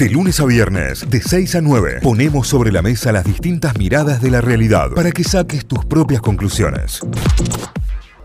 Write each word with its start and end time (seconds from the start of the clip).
De 0.00 0.08
lunes 0.08 0.40
a 0.40 0.46
viernes, 0.46 1.10
de 1.10 1.20
6 1.20 1.56
a 1.56 1.60
9, 1.60 1.98
ponemos 2.02 2.48
sobre 2.48 2.72
la 2.72 2.80
mesa 2.80 3.12
las 3.12 3.22
distintas 3.22 3.76
miradas 3.76 4.22
de 4.22 4.30
la 4.30 4.40
realidad 4.40 4.92
para 4.96 5.10
que 5.10 5.22
saques 5.22 5.66
tus 5.66 5.84
propias 5.84 6.22
conclusiones. 6.22 7.02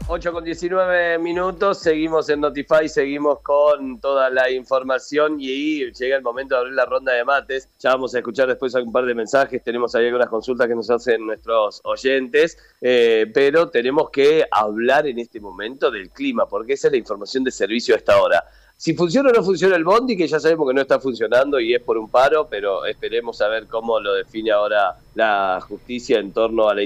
8 0.07 0.31
con 0.31 0.46
19 0.46 1.17
minutos, 1.17 1.79
seguimos 1.81 2.29
en 2.29 2.39
Notify, 2.39 2.88
seguimos 2.88 3.41
con 3.41 3.99
toda 3.99 4.29
la 4.29 4.49
información 4.49 5.35
y 5.38 5.91
llega 5.91 6.15
el 6.15 6.21
momento 6.21 6.55
de 6.55 6.61
abrir 6.61 6.75
la 6.75 6.85
ronda 6.85 7.11
de 7.11 7.25
mates. 7.25 7.67
Ya 7.79 7.89
vamos 7.89 8.15
a 8.15 8.19
escuchar 8.19 8.47
después 8.47 8.73
un 8.76 8.94
par 8.94 9.03
de 9.03 9.13
mensajes, 9.13 9.62
tenemos 9.62 9.96
ahí 9.96 10.05
algunas 10.05 10.29
consultas 10.29 10.69
que 10.69 10.76
nos 10.76 10.89
hacen 10.89 11.26
nuestros 11.26 11.81
oyentes, 11.83 12.57
eh, 12.79 13.29
pero 13.33 13.69
tenemos 13.69 14.12
que 14.12 14.46
hablar 14.49 15.07
en 15.07 15.19
este 15.19 15.42
momento 15.42 15.92
del 15.92 16.09
clima, 16.09 16.48
porque 16.48 16.71
esa 16.71 16.88
es 16.88 16.94
la 16.94 16.99
información 16.99 17.44
de 17.44 17.52
servicio 17.52 17.95
a 17.95 17.98
esta 17.98 18.21
hora. 18.21 18.45
Si 18.77 18.94
funciona 18.94 19.30
o 19.30 19.34
no 19.34 19.41
funciona 19.41 19.76
el 19.77 19.85
Bondi, 19.85 20.17
que 20.17 20.27
ya 20.27 20.39
sabemos 20.39 20.67
que 20.67 20.73
no 20.73 20.81
está 20.81 20.99
funcionando 20.99 21.59
y 21.59 21.73
es 21.73 21.81
por 21.81 21.98
un 21.98 22.09
paro, 22.09 22.48
pero 22.49 22.85
esperemos 22.85 23.41
a 23.41 23.48
ver 23.48 23.67
cómo 23.67 23.99
lo 24.01 24.13
define 24.13 24.51
ahora 24.51 24.98
la 25.13 25.59
justicia 25.65 26.20
en 26.20 26.34
torno 26.34 26.67
a 26.67 26.75
la, 26.75 26.81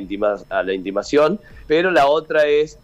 a 0.49 0.63
la 0.63 0.73
intimación. 0.73 1.39
Pero 1.65 1.89
la 1.89 2.05
otra 2.07 2.45
es 2.45 2.77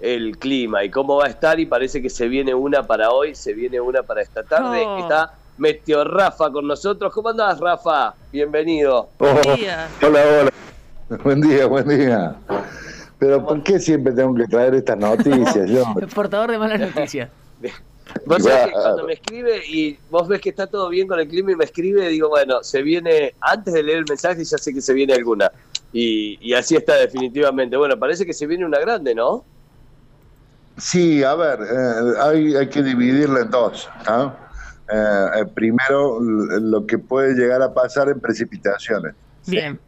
el 0.00 0.38
clima 0.38 0.84
y 0.84 0.90
cómo 0.90 1.16
va 1.16 1.26
a 1.26 1.28
estar 1.28 1.60
y 1.60 1.66
parece 1.66 2.02
que 2.02 2.10
se 2.10 2.26
viene 2.26 2.52
una 2.52 2.84
para 2.84 3.10
hoy, 3.10 3.34
se 3.34 3.52
viene 3.52 3.80
una 3.80 4.02
para 4.02 4.22
esta 4.22 4.42
tarde. 4.42 4.84
Está 5.00 5.34
Meteo 5.56 6.02
Rafa 6.04 6.50
con 6.50 6.66
nosotros. 6.66 7.12
¿Cómo 7.12 7.28
andás, 7.28 7.60
Rafa? 7.60 8.14
Bienvenido. 8.32 9.08
Oh, 9.18 9.40
hola, 10.02 10.24
hola. 10.40 10.50
Buen 11.24 11.40
día, 11.40 11.66
buen 11.66 11.88
día. 11.88 12.34
Pero 13.18 13.44
¿por 13.46 13.62
qué 13.62 13.78
siempre 13.78 14.12
tengo 14.12 14.34
que 14.34 14.44
traer 14.44 14.74
estas 14.74 14.98
noticias? 14.98 15.70
Yo? 15.70 15.84
El 15.98 16.08
portador 16.08 16.50
de 16.50 16.58
malas 16.58 16.80
noticias. 16.80 17.30
Vos 18.24 18.42
sabés 18.42 18.66
que 18.66 18.72
cuando 18.72 19.04
me 19.04 19.12
escribe 19.14 19.62
y 19.66 19.98
vos 20.10 20.28
ves 20.28 20.40
que 20.40 20.50
está 20.50 20.66
todo 20.66 20.88
bien 20.88 21.06
con 21.08 21.18
el 21.18 21.28
clima 21.28 21.52
y 21.52 21.56
me 21.56 21.64
escribe, 21.64 22.08
digo, 22.08 22.28
bueno, 22.28 22.62
se 22.62 22.82
viene, 22.82 23.34
antes 23.40 23.74
de 23.74 23.82
leer 23.82 23.98
el 23.98 24.04
mensaje 24.08 24.44
ya 24.44 24.58
sé 24.58 24.72
que 24.72 24.80
se 24.80 24.94
viene 24.94 25.14
alguna. 25.14 25.50
Y, 25.92 26.38
y 26.40 26.54
así 26.54 26.76
está 26.76 26.96
definitivamente. 26.96 27.76
Bueno, 27.76 27.98
parece 27.98 28.26
que 28.26 28.32
se 28.32 28.46
viene 28.46 28.64
una 28.64 28.78
grande, 28.78 29.14
¿no? 29.14 29.44
Sí, 30.78 31.24
a 31.24 31.34
ver, 31.34 31.60
eh, 31.60 32.12
hay, 32.20 32.56
hay, 32.56 32.68
que 32.68 32.82
dividirla 32.82 33.40
en 33.40 33.50
dos. 33.50 33.88
Eh, 34.90 35.44
primero, 35.54 36.20
lo 36.20 36.86
que 36.86 36.98
puede 36.98 37.34
llegar 37.34 37.62
a 37.62 37.74
pasar 37.74 38.08
en 38.08 38.20
precipitaciones. 38.20 39.14
Bien. 39.46 39.78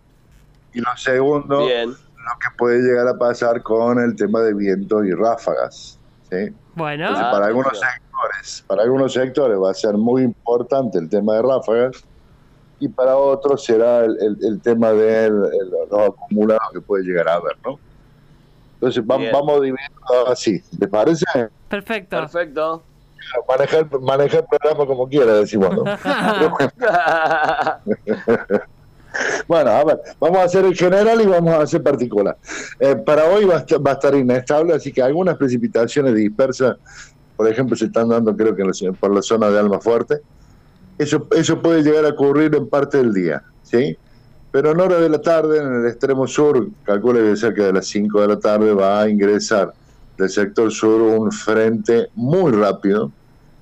Y 0.72 0.80
lo 0.80 0.96
segundo, 0.96 1.60
lo 1.60 2.38
que 2.38 2.48
puede 2.58 2.80
llegar 2.80 3.06
a 3.08 3.16
pasar 3.16 3.62
con 3.62 4.00
el 4.00 4.16
tema 4.16 4.41
de 4.41 4.52
viento 4.52 5.04
y 5.04 5.12
ráfagas. 5.12 5.98
¿sí? 6.30 6.52
Bueno. 6.74 7.08
Ah, 7.10 7.30
para 7.32 7.46
algunos 7.46 7.78
sectores, 7.78 8.64
para 8.66 8.82
algunos 8.82 9.12
sectores 9.12 9.58
va 9.58 9.70
a 9.70 9.74
ser 9.74 9.94
muy 9.94 10.22
importante 10.22 10.98
el 10.98 11.08
tema 11.08 11.34
de 11.34 11.42
ráfagas 11.42 12.04
y 12.78 12.88
para 12.88 13.16
otros 13.16 13.64
será 13.64 14.04
el, 14.04 14.38
el, 14.42 14.60
tema 14.62 14.92
de 14.92 15.30
los 15.30 16.08
acumulados 16.08 16.70
que 16.72 16.80
puede 16.80 17.04
llegar 17.04 17.28
a 17.28 17.34
haber, 17.34 17.56
¿no? 17.64 17.78
Entonces 18.74 19.06
vamos 19.06 19.60
dividiendo 19.60 20.28
así, 20.28 20.60
¿te 20.78 20.88
parece? 20.88 21.26
Perfecto. 21.68 22.16
Perfecto. 22.16 22.82
Manejar, 23.46 24.00
manejar 24.00 24.41
el 24.41 24.58
programa 24.58 24.86
como 24.86 25.06
quiera, 25.06 25.34
decimos. 25.34 25.70
bueno, 29.50 29.70
a 29.72 29.82
ver, 29.82 30.00
vamos 30.20 30.38
a 30.38 30.44
hacer 30.44 30.64
el 30.64 30.76
general 30.76 31.20
y 31.20 31.26
vamos 31.26 31.52
a 31.52 31.62
hacer 31.62 31.82
particular. 31.82 32.36
Eh, 32.78 32.94
para 32.94 33.24
hoy 33.24 33.44
va 33.46 33.56
a, 33.56 33.58
estar, 33.58 33.84
va 33.84 33.90
a, 33.90 33.94
estar, 33.94 34.14
inestable, 34.14 34.74
así 34.74 34.92
que 34.92 35.02
algunas 35.02 35.36
precipitaciones 35.36 36.14
dispersas, 36.14 36.76
por 37.36 37.48
ejemplo, 37.48 37.74
se 37.74 37.86
están 37.86 38.10
dando 38.10 38.36
creo 38.36 38.54
que 38.54 38.62
por 38.92 39.12
la 39.12 39.20
zona 39.20 39.50
de 39.50 39.58
Alma 39.58 39.80
Fuerte. 39.80 40.20
Eso, 40.98 41.26
eso 41.32 41.60
puede 41.60 41.82
llegar 41.82 42.04
a 42.04 42.10
ocurrir 42.10 42.54
en 42.54 42.68
parte 42.68 42.98
del 42.98 43.12
día, 43.12 43.42
¿sí? 43.64 43.98
Pero 44.52 44.70
en 44.70 44.80
hora 44.80 45.00
de 45.00 45.08
la 45.08 45.20
tarde, 45.20 45.58
en 45.58 45.80
el 45.80 45.86
extremo 45.88 46.28
sur, 46.28 46.68
calcule 46.84 47.20
que 47.20 47.36
cerca 47.36 47.64
de 47.64 47.72
las 47.72 47.88
5 47.88 48.20
de 48.20 48.28
la 48.28 48.38
tarde 48.38 48.72
va 48.72 49.00
a 49.00 49.08
ingresar 49.08 49.72
del 50.16 50.30
sector 50.30 50.70
sur 50.70 51.02
un 51.02 51.32
frente 51.32 52.06
muy 52.14 52.52
rápido 52.52 53.10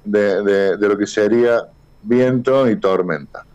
de, 0.04 0.76
de, 0.76 0.86
lo 0.86 0.98
que 0.98 1.06
sería 1.06 1.62
viento 2.02 2.68
y 2.68 2.76
tormenta. 2.76 3.46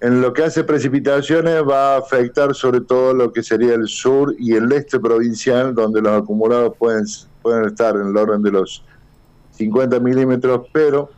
En 0.00 0.22
lo 0.22 0.32
que 0.32 0.44
hace 0.44 0.64
precipitaciones 0.64 1.62
va 1.62 1.94
a 1.94 1.98
afectar 1.98 2.54
sobre 2.54 2.80
todo 2.80 3.12
lo 3.12 3.32
que 3.32 3.42
sería 3.42 3.74
el 3.74 3.86
sur 3.86 4.34
y 4.38 4.54
el 4.54 4.72
este 4.72 4.98
provincial, 4.98 5.74
donde 5.74 6.00
los 6.00 6.22
acumulados 6.22 6.74
pueden, 6.78 7.04
pueden 7.42 7.66
estar 7.66 7.94
en 7.96 8.08
el 8.08 8.16
orden 8.16 8.42
de 8.42 8.50
los 8.50 8.82
50 9.52 10.00
milímetros, 10.00 10.68
pero 10.72 11.10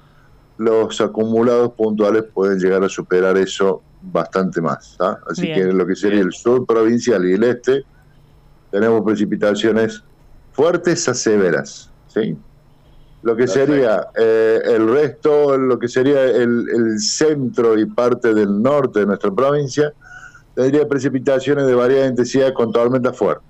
los 0.58 1.00
acumulados 1.00 1.72
puntuales 1.74 2.24
pueden 2.34 2.58
llegar 2.58 2.82
a 2.82 2.88
superar 2.88 3.36
eso 3.36 3.82
bastante 4.02 4.60
más. 4.60 4.96
¿ah? 4.98 5.16
Así 5.30 5.42
que 5.42 5.60
en 5.60 5.78
lo 5.78 5.86
que 5.86 5.94
sería 5.94 6.20
el 6.20 6.32
sur 6.32 6.66
provincial 6.66 7.24
y 7.24 7.34
el 7.34 7.44
este, 7.44 7.84
tenemos 8.72 9.02
precipitaciones 9.04 10.02
fuertes 10.52 11.08
a 11.08 11.14
severas. 11.14 11.88
¿sí? 12.08 12.36
Lo 13.22 13.36
que 13.36 13.46
sería 13.46 14.08
eh, 14.16 14.60
el 14.64 14.88
resto, 14.88 15.56
lo 15.56 15.78
que 15.78 15.86
sería 15.86 16.24
el, 16.24 16.98
centro 16.98 17.78
y 17.78 17.86
parte 17.86 18.34
del 18.34 18.60
norte 18.60 19.00
de 19.00 19.06
nuestra 19.06 19.30
provincia, 19.30 19.92
tendría 20.54 20.88
precipitaciones 20.88 21.66
de 21.66 21.74
variada 21.74 22.08
intensidad 22.08 22.52
con 22.52 22.72
tormentas 22.72 23.16
fuertes. 23.16 23.46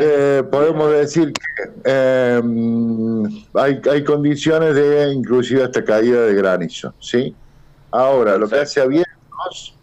Eh, 0.00 0.42
podemos 0.50 0.90
decir 0.90 1.32
que 1.32 2.36
em, 2.38 3.24
hay, 3.54 3.80
hay 3.90 4.04
condiciones 4.04 4.74
de 4.74 5.12
inclusive 5.12 5.62
hasta 5.62 5.84
caída 5.84 6.22
de 6.22 6.34
granizo, 6.34 6.94
¿sí? 6.98 7.34
Ahora, 7.90 8.38
lo 8.38 8.48
que 8.48 8.56
hace 8.56 8.80
a 8.80 8.86
vientos, 8.86 9.74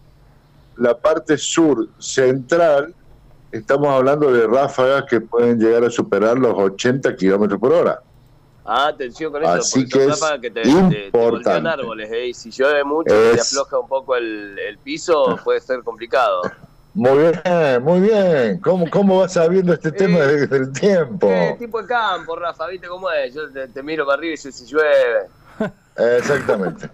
la 0.76 0.96
parte 0.98 1.38
sur 1.38 1.88
central, 1.98 2.92
estamos 3.58 3.88
hablando 3.88 4.32
de 4.32 4.46
ráfagas 4.46 5.04
que 5.04 5.20
pueden 5.20 5.58
llegar 5.58 5.84
a 5.84 5.90
superar 5.90 6.38
los 6.38 6.54
80 6.54 7.14
kilómetros 7.16 7.60
por 7.60 7.72
hora. 7.72 8.00
Ah, 8.66 8.88
atención 8.88 9.30
con 9.30 9.42
eso, 9.42 9.52
Así 9.52 9.86
que 9.86 10.06
es 10.06 10.20
que 10.40 10.50
te, 10.50 10.66
importante. 10.66 11.68
árboles, 11.68 12.10
¿eh? 12.10 12.28
y 12.28 12.34
si 12.34 12.50
llueve 12.50 12.82
mucho 12.82 13.14
y 13.34 13.38
afloja 13.38 13.78
un 13.78 13.88
poco 13.88 14.16
el, 14.16 14.58
el 14.58 14.78
piso, 14.78 15.38
puede 15.44 15.60
ser 15.60 15.82
complicado. 15.82 16.42
Muy 16.94 17.18
bien, 17.18 17.82
muy 17.82 18.00
bien. 18.00 18.60
¿Cómo, 18.60 18.88
cómo 18.88 19.18
vas 19.18 19.34
sabiendo 19.34 19.74
este 19.74 19.92
tema 19.92 20.20
del 20.20 20.72
tiempo? 20.72 21.28
Eh, 21.28 21.56
tipo 21.58 21.82
de 21.82 21.88
campo, 21.88 22.36
Rafa, 22.36 22.68
¿viste 22.68 22.86
cómo 22.86 23.10
es? 23.10 23.34
Yo 23.34 23.50
te, 23.50 23.68
te 23.68 23.82
miro 23.82 24.06
para 24.06 24.16
arriba 24.18 24.28
y 24.28 24.36
dice 24.36 24.52
si 24.52 24.64
llueve. 24.64 25.26
Exactamente. 25.96 26.88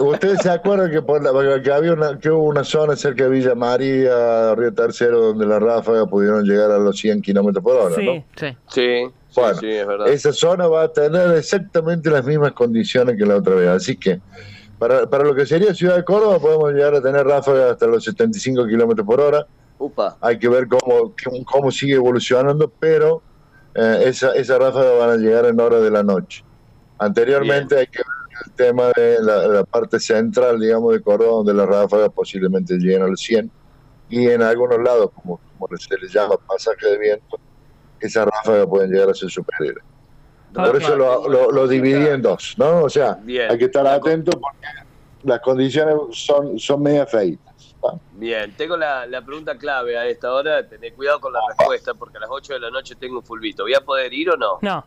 ¿Ustedes 0.00 0.40
se 0.42 0.50
acuerdan 0.50 0.90
que, 0.90 1.02
por 1.02 1.22
la, 1.22 1.62
que 1.62 1.72
había 1.72 1.92
una, 1.92 2.18
que 2.18 2.30
hubo 2.30 2.44
una 2.44 2.64
zona 2.64 2.96
cerca 2.96 3.24
de 3.24 3.30
Villa 3.30 3.54
María, 3.54 4.54
Río 4.54 4.72
Tercero, 4.74 5.20
donde 5.20 5.46
las 5.46 5.60
ráfagas 5.60 6.06
pudieron 6.08 6.44
llegar 6.44 6.70
a 6.70 6.78
los 6.78 6.98
100 6.98 7.22
kilómetros 7.22 7.62
por 7.62 7.76
hora? 7.76 7.94
Sí, 7.94 8.24
sí. 8.36 8.56
Sí, 8.68 9.12
bueno, 9.34 9.60
es 9.60 9.86
verdad. 9.86 10.08
Esa 10.08 10.32
zona 10.32 10.66
va 10.66 10.84
a 10.84 10.92
tener 10.92 11.36
exactamente 11.36 12.10
las 12.10 12.24
mismas 12.24 12.52
condiciones 12.52 13.16
que 13.16 13.26
la 13.26 13.36
otra 13.36 13.54
vez. 13.54 13.68
Así 13.68 13.96
que, 13.96 14.20
para, 14.78 15.08
para 15.08 15.24
lo 15.24 15.34
que 15.34 15.46
sería 15.46 15.74
Ciudad 15.74 15.96
de 15.96 16.04
Córdoba, 16.04 16.38
podemos 16.38 16.72
llegar 16.72 16.94
a 16.94 17.02
tener 17.02 17.26
ráfagas 17.26 17.72
hasta 17.72 17.86
los 17.86 18.04
75 18.04 18.66
kilómetros 18.66 19.06
por 19.06 19.20
hora. 19.20 19.46
Upa. 19.78 20.16
Hay 20.20 20.38
que 20.38 20.48
ver 20.48 20.66
cómo, 20.66 21.14
cómo 21.44 21.70
sigue 21.70 21.94
evolucionando, 21.94 22.70
pero 22.80 23.22
eh, 23.74 24.02
esa, 24.06 24.32
esas 24.32 24.58
ráfagas 24.58 24.98
van 24.98 25.10
a 25.10 25.16
llegar 25.16 25.46
en 25.46 25.60
hora 25.60 25.78
de 25.78 25.90
la 25.90 26.02
noche. 26.02 26.44
Anteriormente 26.98 27.78
hay 27.78 27.86
que 27.86 27.98
ver 27.98 28.44
el 28.46 28.52
tema 28.52 28.92
de 28.96 29.18
la, 29.20 29.64
parte 29.64 29.98
central, 30.00 30.60
digamos, 30.60 30.92
de 30.92 31.00
Córdoba, 31.00 31.32
donde 31.32 31.54
las 31.54 31.66
ráfagas 31.66 32.10
posiblemente 32.10 32.74
lleguen 32.74 33.02
al 33.02 33.16
100, 33.16 33.50
y 34.10 34.28
en 34.28 34.42
algunos 34.42 34.78
lados, 34.82 35.10
como, 35.14 35.40
se 35.76 35.98
les 35.98 36.12
llama 36.12 36.36
pasaje 36.46 36.86
de 36.86 36.98
viento, 36.98 37.38
esas 38.00 38.26
ráfagas 38.26 38.66
pueden 38.66 38.90
llegar 38.90 39.10
a 39.10 39.14
ser 39.14 39.30
superiores. 39.30 39.82
Por 40.52 40.76
eso 40.76 40.96
lo, 40.96 41.50
lo, 41.52 41.68
dividí 41.68 42.06
en 42.06 42.22
dos, 42.22 42.54
¿no? 42.56 42.82
O 42.84 42.88
sea, 42.88 43.18
hay 43.26 43.58
que 43.58 43.66
estar 43.66 43.86
atento 43.86 44.32
porque 44.32 44.66
las 45.24 45.40
condiciones 45.40 45.94
son, 46.12 46.58
son 46.58 46.82
media 46.82 47.06
feitas. 47.06 47.74
Bien, 48.12 48.52
tengo 48.56 48.76
la, 48.76 49.06
la, 49.06 49.22
pregunta 49.22 49.56
clave 49.56 49.96
a 49.96 50.06
esta 50.06 50.32
hora, 50.32 50.66
tener 50.66 50.94
cuidado 50.94 51.20
con 51.20 51.32
la 51.32 51.40
respuesta 51.48 51.94
porque 51.94 52.16
a 52.16 52.20
las 52.20 52.30
8 52.30 52.54
de 52.54 52.60
la 52.60 52.70
noche 52.70 52.96
tengo 52.96 53.18
un 53.18 53.24
fulbito. 53.24 53.62
¿Voy 53.62 53.74
a 53.74 53.80
poder 53.80 54.12
ir 54.12 54.30
o 54.30 54.36
no? 54.36 54.58
No. 54.62 54.84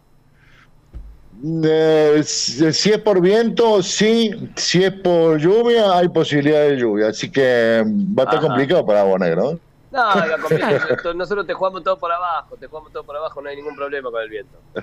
Eh, 1.44 2.22
si 2.24 2.92
es 2.92 3.00
por 3.00 3.20
viento, 3.22 3.82
sí. 3.82 4.52
Si 4.56 4.84
es 4.84 4.92
por 4.92 5.40
lluvia, 5.40 5.98
hay 5.98 6.10
posibilidad 6.10 6.62
de 6.62 6.78
lluvia. 6.78 7.08
Así 7.08 7.32
que 7.32 7.84
va 7.86 8.24
a 8.24 8.26
estar 8.26 8.42
complicado 8.42 8.86
para 8.86 9.02
Agua 9.02 9.18
Negro. 9.20 9.60
No, 9.92 10.16
nosotros 11.16 11.46
te 11.46 11.54
jugamos 11.54 11.84
todo 11.84 12.00
por 12.00 12.14
abajo, 12.14 12.56
te 12.56 12.68
jugamos 12.68 12.94
todo 12.94 13.04
por 13.04 13.18
abajo, 13.18 13.42
no 13.42 13.50
hay 13.50 13.58
ningún 13.58 13.76
problema 13.76 14.10
con 14.10 14.22
el 14.22 14.30
viento. 14.30 14.58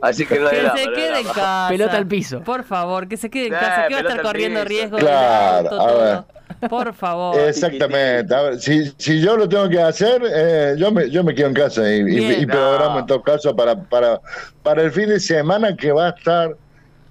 Así 0.00 0.24
que 0.26 0.38
no 0.38 0.46
hay 0.46 0.60
Que 0.60 0.70
se 0.78 0.92
quede 0.92 1.18
en 1.20 1.26
casa. 1.26 1.66
Pelota 1.70 1.96
al 1.96 2.06
piso. 2.06 2.44
Por 2.44 2.62
favor, 2.62 3.08
que 3.08 3.16
se 3.16 3.30
quede 3.30 3.48
en 3.48 3.54
casa, 3.54 3.88
que 3.88 3.94
va 3.94 4.00
a 4.00 4.02
estar 4.02 4.22
corriendo 4.22 4.64
riesgo. 4.64 4.98
Claro, 4.98 5.80
a 5.80 5.92
ver. 5.94 6.37
Por 6.68 6.92
favor. 6.94 7.38
Exactamente. 7.38 8.34
A 8.34 8.42
ver, 8.42 8.58
si, 8.60 8.92
si 8.96 9.20
yo 9.20 9.36
lo 9.36 9.48
tengo 9.48 9.68
que 9.68 9.80
hacer, 9.80 10.22
eh, 10.28 10.74
yo, 10.78 10.90
me, 10.90 11.08
yo 11.10 11.22
me 11.22 11.34
quedo 11.34 11.48
en 11.48 11.54
casa 11.54 11.82
y, 11.92 12.00
y- 12.00 12.32
y 12.42 12.46
programo 12.46 12.94
No. 12.94 12.98
en 13.00 13.06
todo 13.06 13.22
caso 13.22 13.54
para, 13.54 13.76
para, 13.80 14.20
para 14.62 14.82
el 14.82 14.90
fin 14.90 15.08
de 15.08 15.20
semana 15.20 15.76
que 15.76 15.92
va 15.92 16.06
a 16.06 16.10
estar 16.10 16.56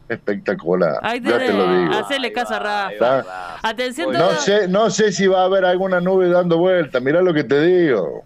espectacular. 0.09 0.99
Ahí 1.01 1.21
ya 1.21 1.37
te 1.37 1.53
lo 1.53 1.69
digo. 1.77 1.93
Hacele 1.93 2.27
Ahí 2.27 2.33
caso 2.33 2.55
a 2.55 2.59
Rafa. 2.59 3.57
Atención, 3.61 4.13
No 4.13 4.31
sé, 4.35 4.67
no 4.67 4.89
sé 4.89 5.11
si 5.11 5.27
va 5.27 5.41
a 5.41 5.45
haber 5.45 5.65
alguna 5.65 5.99
nube 5.99 6.29
dando 6.29 6.57
vuelta. 6.57 6.99
Mirá 6.99 7.21
lo 7.21 7.33
que 7.33 7.43
te 7.43 7.59
digo. 7.61 8.23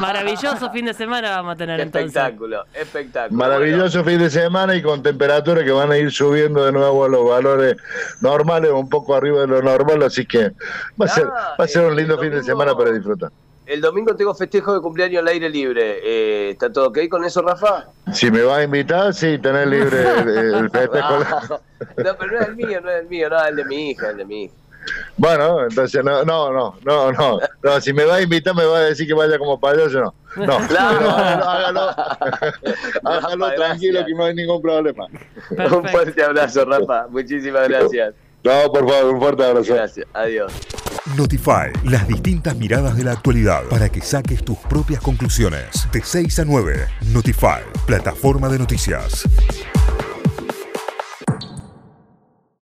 Maravilloso 0.00 0.70
fin 0.70 0.86
de 0.86 0.94
semana 0.94 1.30
vamos 1.36 1.54
a 1.54 1.56
tener 1.56 1.76
Qué 1.76 1.82
entonces. 1.82 2.08
espectáculo, 2.16 2.64
espectáculo. 2.74 3.38
Maravilloso 3.38 4.02
fin 4.04 4.18
de 4.18 4.30
semana 4.30 4.74
y 4.74 4.82
con 4.82 5.02
temperaturas 5.02 5.64
que 5.64 5.70
van 5.70 5.90
a 5.92 5.98
ir 5.98 6.10
subiendo 6.10 6.64
de 6.64 6.72
nuevo 6.72 7.04
a 7.04 7.08
los 7.08 7.28
valores 7.28 7.76
normales, 8.20 8.70
un 8.72 8.88
poco 8.88 9.14
arriba 9.14 9.40
de 9.42 9.46
lo 9.46 9.62
normal, 9.62 10.02
así 10.02 10.26
que 10.26 10.52
va 11.00 11.06
a 11.06 11.08
ser, 11.08 11.24
Ah, 11.32 11.54
va 11.60 11.64
a 11.64 11.68
ser 11.68 11.84
un 11.84 11.90
el 11.90 11.96
lindo 11.96 12.14
fin 12.18 12.30
de 12.30 12.36
domingo- 12.36 12.46
semana 12.46 12.74
para 12.76 12.90
disfrutar. 12.92 13.30
El 13.64 13.80
domingo 13.80 14.14
tengo 14.16 14.34
festejo 14.34 14.74
de 14.74 14.80
cumpleaños 14.80 15.20
al 15.22 15.28
aire 15.28 15.48
libre. 15.48 16.00
Eh, 16.02 16.50
¿Está 16.50 16.70
todo 16.70 16.88
ok 16.88 16.98
con 17.08 17.24
eso, 17.24 17.40
Rafa? 17.42 17.86
Si 18.12 18.28
me 18.30 18.42
vas 18.42 18.58
a 18.58 18.62
invitar, 18.64 19.14
sí, 19.14 19.38
tenés 19.38 19.66
libre 19.68 20.02
el, 20.18 20.28
el 20.28 20.70
festejo. 20.72 21.18
No, 21.96 22.16
pero 22.18 22.32
no 22.32 22.40
es 22.40 22.48
el 22.48 22.56
mío, 22.56 22.80
no 22.82 22.90
es 22.90 23.00
el 23.02 23.06
mío, 23.08 23.30
no, 23.30 23.40
es 23.40 23.48
el 23.48 23.56
de 23.56 23.64
mi 23.64 23.90
hija, 23.90 24.10
el 24.10 24.16
de 24.16 24.24
mi 24.24 24.42
hija. 24.44 24.54
Bueno, 25.16 25.64
entonces 25.64 26.04
no, 26.04 26.24
no, 26.24 26.52
no, 26.52 26.74
no, 26.84 27.12
no, 27.12 27.38
no, 27.62 27.80
si 27.80 27.92
me 27.92 28.04
va 28.04 28.16
a 28.16 28.22
invitar 28.22 28.54
me 28.54 28.64
va 28.64 28.78
a 28.78 28.80
decir 28.82 29.06
que 29.06 29.14
vaya 29.14 29.38
como 29.38 29.58
payaso, 29.60 30.00
no. 30.00 30.14
No, 30.36 30.58
Claro. 30.68 30.98
pero 30.98 31.10
hágalo, 31.10 31.44
hágalo, 31.44 31.80
hágalo 33.04 33.44
Rafa, 33.46 33.54
tranquilo 33.56 33.92
gracias. 34.00 34.06
que 34.06 34.14
no 34.14 34.24
hay 34.24 34.34
ningún 34.34 34.62
problema. 34.62 35.06
Un 35.50 35.88
fuerte 35.88 36.22
abrazo, 36.24 36.64
Rafa. 36.64 37.06
Muchísimas 37.10 37.68
gracias. 37.68 38.14
No, 38.44 38.72
por 38.72 38.88
favor, 38.88 39.14
un 39.14 39.20
fuerte 39.20 39.44
abrazo. 39.44 39.74
Gracias. 39.74 40.06
Adiós. 40.14 40.52
Notify, 41.16 41.72
las 41.84 42.06
distintas 42.08 42.56
miradas 42.56 42.96
de 42.96 43.04
la 43.04 43.12
actualidad 43.12 43.64
para 43.68 43.88
que 43.88 44.00
saques 44.00 44.44
tus 44.44 44.56
propias 44.58 45.00
conclusiones. 45.00 45.86
De 45.92 46.00
6 46.02 46.38
a 46.40 46.44
9, 46.44 46.86
Notify, 47.12 47.60
plataforma 47.86 48.48
de 48.48 48.58
noticias. 48.58 49.24